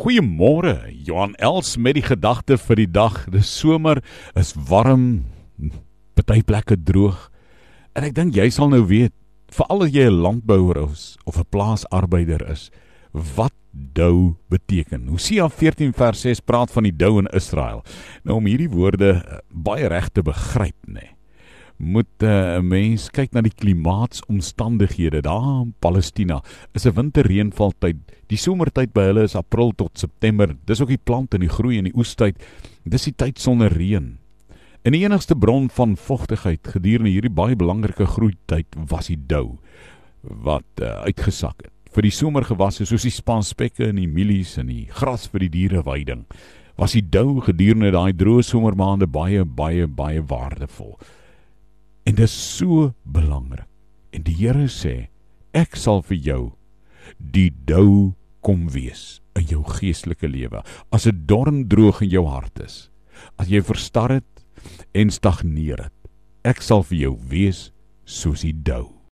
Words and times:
Goeiemôre, 0.00 0.78
Johan 1.04 1.34
Els 1.44 1.74
met 1.76 1.98
die 1.98 2.04
gedagte 2.06 2.56
vir 2.56 2.78
die 2.80 2.88
dag. 2.88 3.18
Dis 3.28 3.50
somer, 3.52 3.98
is 4.32 4.54
warm, 4.56 5.26
party 6.16 6.40
plekke 6.48 6.78
droog. 6.80 7.26
En 7.92 8.06
ek 8.08 8.14
dink 8.16 8.38
jy 8.38 8.46
sal 8.48 8.72
nou 8.72 8.80
weet, 8.88 9.12
veral 9.52 9.84
as 9.84 9.92
jy 9.92 10.08
'n 10.08 10.22
landbouer 10.24 10.80
is 10.88 11.18
of 11.26 11.36
'n 11.36 11.44
plaasarbeider 11.52 12.40
is, 12.48 12.70
wat 13.12 13.52
dou 13.72 14.36
beteken. 14.48 15.08
Hosea 15.12 15.48
14 15.48 15.92
vers 15.92 16.20
6 16.20 16.40
praat 16.40 16.70
van 16.72 16.84
die 16.84 16.96
dou 16.96 17.18
in 17.18 17.28
Israel. 17.36 17.84
Nou 18.24 18.36
om 18.40 18.46
hierdie 18.46 18.72
woorde 18.72 19.20
eh, 19.20 19.38
baie 19.52 19.86
reg 19.86 20.08
te 20.08 20.22
begryp, 20.22 20.80
nê. 20.88 20.94
Nee 20.94 21.19
moet 21.80 22.22
eh, 22.22 22.28
'n 22.28 22.60
uh, 22.60 22.60
mens 22.60 23.08
kyk 23.10 23.32
na 23.32 23.40
die 23.40 23.54
klimaatsomstandighede 23.56 25.22
daar 25.24 25.64
in 25.64 25.74
Palestina. 25.80 26.42
Is 26.74 26.84
'n 26.84 26.92
winterreënvaltyd. 26.92 27.96
Die 28.28 28.36
somertyd 28.36 28.92
by 28.92 29.00
hulle 29.00 29.22
is 29.22 29.34
April 29.34 29.72
tot 29.72 29.98
September. 29.98 30.56
Dis 30.66 30.80
ook 30.80 30.88
die 30.88 31.04
plant 31.04 31.34
en 31.34 31.40
die 31.40 31.48
groei 31.48 31.78
en 31.78 31.84
die 31.84 31.96
oestyd. 31.96 32.36
Dis 32.84 33.04
die 33.04 33.14
tyd 33.16 33.38
sonder 33.38 33.72
reën. 33.72 34.18
En 34.82 34.92
die 34.92 35.04
enigste 35.04 35.36
bron 35.36 35.70
van 35.70 35.96
vogtigheid 35.96 36.60
gedurende 36.68 37.10
hierdie 37.10 37.32
baie 37.32 37.56
belangrike 37.56 38.06
groeityd 38.06 38.66
was 38.88 39.06
die 39.06 39.20
dou 39.26 39.58
wat 40.22 40.64
uh, 40.80 41.04
uitgesak 41.08 41.62
het. 41.64 41.72
Vir 41.92 42.02
die 42.02 42.14
somergewasse 42.14 42.84
soos 42.86 43.02
die 43.02 43.10
spanspekke 43.10 43.88
en 43.88 43.96
die 43.96 44.08
mielies 44.08 44.58
en 44.58 44.66
die 44.66 44.86
gras 44.88 45.26
vir 45.28 45.40
die 45.40 45.48
diereweiding 45.48 46.26
was 46.80 46.92
die 46.92 47.04
dou 47.04 47.40
gedurende 47.44 47.90
daai 47.92 48.12
droë 48.16 48.42
somermaande 48.46 49.06
baie 49.06 49.44
baie 49.44 49.86
baie 49.86 50.22
waardevol. 50.22 50.96
En 52.04 52.14
dit 52.14 52.24
is 52.24 52.56
so 52.56 52.92
belangrik. 53.04 53.66
En 54.10 54.24
die 54.26 54.34
Here 54.34 54.66
sê, 54.68 55.10
ek 55.54 55.76
sal 55.78 56.02
vir 56.06 56.18
jou 56.18 56.42
die 57.18 57.50
dou 57.66 58.14
kom 58.44 58.68
wees 58.74 59.20
in 59.38 59.46
jou 59.50 59.62
geestelike 59.66 60.28
lewe. 60.28 60.62
As 60.90 61.06
'n 61.06 61.26
dorm 61.26 61.68
droog 61.68 62.02
in 62.02 62.10
jou 62.10 62.26
hart 62.26 62.60
is, 62.60 62.90
as 63.38 63.48
jy 63.48 63.60
verstar 63.62 64.10
het 64.10 64.44
en 64.94 65.10
stagneer 65.10 65.82
het, 65.84 65.92
ek 66.44 66.62
sal 66.62 66.82
vir 66.82 66.98
jou 66.98 67.18
wees 67.28 67.72
soos 68.04 68.42
die 68.42 68.52
dou. 68.52 68.99